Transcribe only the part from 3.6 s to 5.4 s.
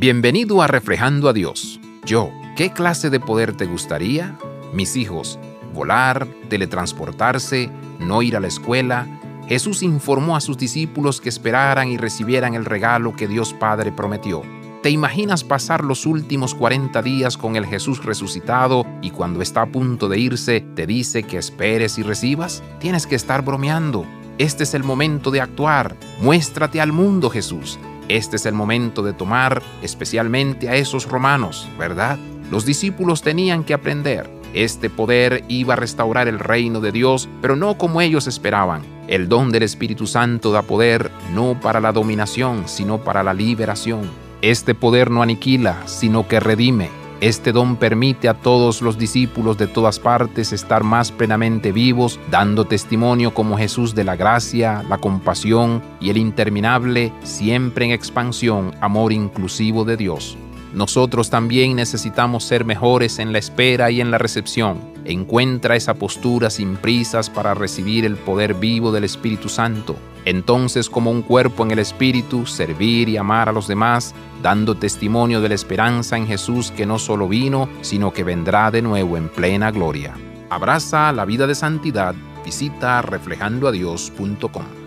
gustaría? Mis hijos,